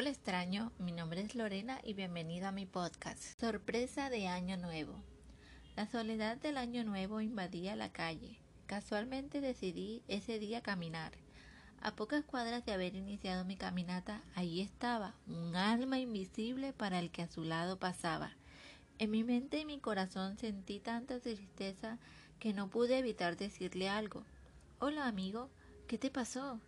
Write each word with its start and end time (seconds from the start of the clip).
Hola 0.00 0.08
extraño, 0.08 0.72
mi 0.78 0.92
nombre 0.92 1.20
es 1.20 1.34
Lorena 1.34 1.78
y 1.84 1.92
bienvenido 1.92 2.48
a 2.48 2.52
mi 2.52 2.64
podcast. 2.64 3.38
Sorpresa 3.38 4.08
de 4.08 4.28
Año 4.28 4.56
Nuevo. 4.56 4.94
La 5.76 5.86
soledad 5.86 6.38
del 6.38 6.56
Año 6.56 6.84
Nuevo 6.84 7.20
invadía 7.20 7.76
la 7.76 7.92
calle. 7.92 8.38
Casualmente 8.64 9.42
decidí 9.42 10.02
ese 10.08 10.38
día 10.38 10.62
caminar. 10.62 11.12
A 11.82 11.94
pocas 11.96 12.24
cuadras 12.24 12.64
de 12.64 12.72
haber 12.72 12.94
iniciado 12.94 13.44
mi 13.44 13.56
caminata, 13.56 14.22
allí 14.34 14.62
estaba 14.62 15.16
un 15.26 15.54
alma 15.54 15.98
invisible 15.98 16.72
para 16.72 16.98
el 16.98 17.10
que 17.10 17.20
a 17.20 17.28
su 17.28 17.44
lado 17.44 17.78
pasaba. 17.78 18.32
En 18.98 19.10
mi 19.10 19.22
mente 19.22 19.58
y 19.58 19.66
mi 19.66 19.80
corazón 19.80 20.38
sentí 20.38 20.80
tanta 20.80 21.20
tristeza 21.20 21.98
que 22.38 22.54
no 22.54 22.70
pude 22.70 22.96
evitar 22.96 23.36
decirle 23.36 23.90
algo. 23.90 24.24
Hola 24.78 25.06
amigo, 25.06 25.50
¿qué 25.88 25.98
te 25.98 26.08
pasó? 26.08 26.58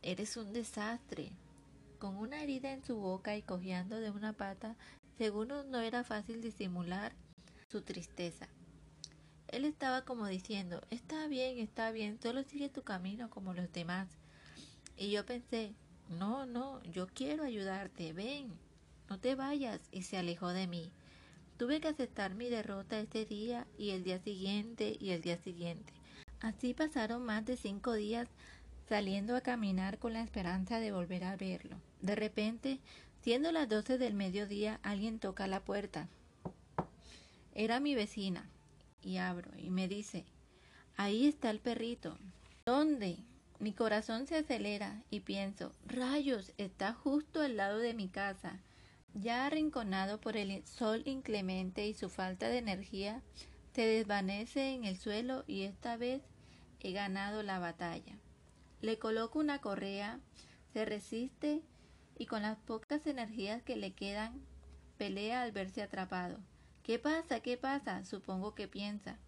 Eres 0.00 0.38
un 0.38 0.54
desastre, 0.54 1.30
con 1.98 2.16
una 2.16 2.42
herida 2.42 2.72
en 2.72 2.84
su 2.84 2.96
boca 2.96 3.36
y 3.36 3.42
cojeando 3.42 3.98
de 4.00 4.10
una 4.10 4.32
pata, 4.32 4.76
seguro 5.16 5.64
no 5.64 5.80
era 5.80 6.04
fácil 6.04 6.40
disimular 6.40 7.12
su 7.70 7.82
tristeza. 7.82 8.48
Él 9.48 9.64
estaba 9.64 10.02
como 10.04 10.26
diciendo, 10.26 10.82
está 10.90 11.26
bien, 11.26 11.58
está 11.58 11.90
bien, 11.90 12.20
solo 12.20 12.42
sigue 12.44 12.68
tu 12.68 12.82
camino 12.82 13.30
como 13.30 13.54
los 13.54 13.72
demás. 13.72 14.08
Y 14.96 15.10
yo 15.10 15.24
pensé, 15.24 15.74
no, 16.08 16.46
no, 16.46 16.82
yo 16.84 17.06
quiero 17.06 17.44
ayudarte, 17.44 18.12
ven, 18.12 18.52
no 19.08 19.18
te 19.18 19.34
vayas, 19.34 19.80
y 19.90 20.02
se 20.02 20.18
alejó 20.18 20.48
de 20.48 20.66
mí. 20.66 20.92
Tuve 21.56 21.80
que 21.80 21.88
aceptar 21.88 22.34
mi 22.34 22.48
derrota 22.48 23.00
ese 23.00 23.24
día 23.24 23.66
y 23.76 23.90
el 23.90 24.04
día 24.04 24.20
siguiente 24.20 24.96
y 25.00 25.10
el 25.10 25.22
día 25.22 25.38
siguiente. 25.38 25.92
Así 26.40 26.72
pasaron 26.72 27.24
más 27.24 27.44
de 27.44 27.56
cinco 27.56 27.94
días 27.94 28.28
saliendo 28.88 29.36
a 29.36 29.42
caminar 29.42 29.98
con 29.98 30.14
la 30.14 30.22
esperanza 30.22 30.80
de 30.80 30.92
volver 30.92 31.24
a 31.24 31.36
verlo. 31.36 31.76
De 32.00 32.14
repente, 32.14 32.80
siendo 33.20 33.52
las 33.52 33.68
doce 33.68 33.98
del 33.98 34.14
mediodía, 34.14 34.80
alguien 34.82 35.18
toca 35.18 35.46
la 35.46 35.60
puerta. 35.60 36.08
Era 37.54 37.80
mi 37.80 37.94
vecina. 37.94 38.48
Y 39.02 39.18
abro 39.18 39.50
y 39.56 39.70
me 39.70 39.88
dice, 39.88 40.24
ahí 40.96 41.26
está 41.26 41.50
el 41.50 41.60
perrito. 41.60 42.18
¿Dónde? 42.64 43.18
Mi 43.60 43.72
corazón 43.72 44.26
se 44.26 44.36
acelera 44.36 45.02
y 45.10 45.20
pienso, 45.20 45.72
rayos, 45.86 46.52
está 46.58 46.92
justo 46.92 47.40
al 47.40 47.56
lado 47.56 47.78
de 47.78 47.94
mi 47.94 48.08
casa. 48.08 48.60
Ya 49.14 49.46
arrinconado 49.46 50.20
por 50.20 50.36
el 50.36 50.64
sol 50.66 51.02
inclemente 51.06 51.86
y 51.86 51.94
su 51.94 52.08
falta 52.08 52.48
de 52.48 52.58
energía, 52.58 53.22
se 53.74 53.82
desvanece 53.82 54.74
en 54.74 54.84
el 54.84 54.96
suelo 54.96 55.44
y 55.46 55.62
esta 55.62 55.96
vez 55.96 56.22
he 56.80 56.92
ganado 56.92 57.42
la 57.42 57.58
batalla. 57.58 58.18
Le 58.80 58.98
coloco 58.98 59.38
una 59.38 59.60
correa, 59.60 60.20
se 60.72 60.84
resiste 60.84 61.62
y 62.16 62.26
con 62.26 62.42
las 62.42 62.58
pocas 62.58 63.06
energías 63.06 63.62
que 63.62 63.76
le 63.76 63.92
quedan, 63.92 64.40
pelea 64.98 65.42
al 65.42 65.52
verse 65.52 65.82
atrapado. 65.82 66.38
¿Qué 66.82 66.98
pasa? 66.98 67.40
¿Qué 67.40 67.56
pasa? 67.56 68.04
Supongo 68.04 68.54
que 68.54 68.68
piensa. 68.68 69.18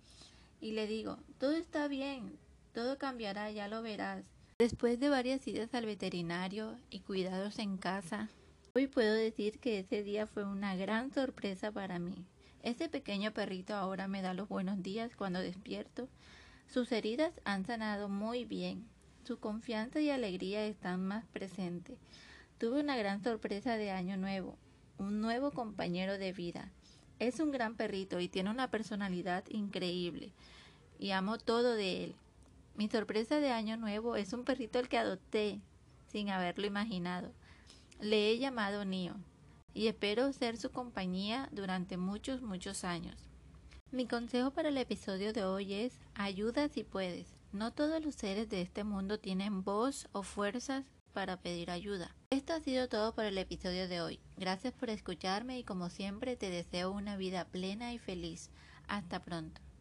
Y 0.60 0.72
le 0.72 0.86
digo, 0.86 1.18
todo 1.38 1.52
está 1.52 1.88
bien, 1.88 2.38
todo 2.72 2.98
cambiará, 2.98 3.50
ya 3.50 3.66
lo 3.68 3.82
verás. 3.82 4.24
Después 4.58 5.00
de 5.00 5.08
varias 5.08 5.46
idas 5.48 5.74
al 5.74 5.86
veterinario 5.86 6.76
y 6.90 7.00
cuidados 7.00 7.58
en 7.58 7.76
casa, 7.76 8.28
hoy 8.74 8.86
puedo 8.86 9.14
decir 9.14 9.58
que 9.58 9.80
ese 9.80 10.02
día 10.02 10.26
fue 10.26 10.44
una 10.44 10.76
gran 10.76 11.12
sorpresa 11.12 11.72
para 11.72 11.98
mí. 11.98 12.24
Ese 12.62 12.88
pequeño 12.88 13.32
perrito 13.32 13.74
ahora 13.74 14.06
me 14.06 14.22
da 14.22 14.34
los 14.34 14.48
buenos 14.48 14.82
días 14.82 15.16
cuando 15.16 15.40
despierto. 15.40 16.08
Sus 16.68 16.92
heridas 16.92 17.32
han 17.44 17.64
sanado 17.64 18.08
muy 18.08 18.44
bien. 18.44 18.86
Su 19.30 19.38
confianza 19.38 20.00
y 20.00 20.10
alegría 20.10 20.66
están 20.66 21.06
más 21.06 21.24
presentes. 21.24 21.96
Tuve 22.58 22.80
una 22.80 22.96
gran 22.96 23.22
sorpresa 23.22 23.76
de 23.76 23.92
año 23.92 24.16
nuevo, 24.16 24.58
un 24.98 25.20
nuevo 25.20 25.52
compañero 25.52 26.18
de 26.18 26.32
vida. 26.32 26.72
Es 27.20 27.38
un 27.38 27.52
gran 27.52 27.76
perrito 27.76 28.18
y 28.18 28.26
tiene 28.26 28.50
una 28.50 28.72
personalidad 28.72 29.44
increíble 29.48 30.32
y 30.98 31.12
amo 31.12 31.38
todo 31.38 31.74
de 31.76 32.02
él. 32.02 32.16
Mi 32.74 32.88
sorpresa 32.88 33.38
de 33.38 33.52
año 33.52 33.76
nuevo 33.76 34.16
es 34.16 34.32
un 34.32 34.42
perrito 34.42 34.80
el 34.80 34.88
que 34.88 34.98
adopté 34.98 35.60
sin 36.08 36.30
haberlo 36.30 36.66
imaginado. 36.66 37.30
Le 38.00 38.32
he 38.32 38.38
llamado 38.38 38.84
Nio 38.84 39.14
y 39.74 39.86
espero 39.86 40.32
ser 40.32 40.56
su 40.56 40.72
compañía 40.72 41.48
durante 41.52 41.96
muchos, 41.96 42.42
muchos 42.42 42.82
años. 42.82 43.28
Mi 43.92 44.08
consejo 44.08 44.50
para 44.50 44.70
el 44.70 44.78
episodio 44.78 45.32
de 45.32 45.44
hoy 45.44 45.74
es 45.74 46.00
ayuda 46.16 46.68
si 46.68 46.82
puedes. 46.82 47.39
No 47.52 47.72
todos 47.72 48.04
los 48.04 48.14
seres 48.14 48.48
de 48.48 48.60
este 48.60 48.84
mundo 48.84 49.18
tienen 49.18 49.64
voz 49.64 50.08
o 50.12 50.22
fuerzas 50.22 50.84
para 51.12 51.40
pedir 51.40 51.70
ayuda. 51.70 52.14
Esto 52.30 52.52
ha 52.52 52.60
sido 52.60 52.88
todo 52.88 53.12
por 53.12 53.24
el 53.24 53.38
episodio 53.38 53.88
de 53.88 54.00
hoy. 54.00 54.20
Gracias 54.36 54.72
por 54.72 54.88
escucharme 54.88 55.58
y 55.58 55.64
como 55.64 55.90
siempre 55.90 56.36
te 56.36 56.48
deseo 56.48 56.92
una 56.92 57.16
vida 57.16 57.46
plena 57.46 57.92
y 57.92 57.98
feliz. 57.98 58.50
Hasta 58.86 59.20
pronto. 59.20 59.60